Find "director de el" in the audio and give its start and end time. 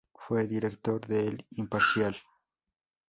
0.47-1.45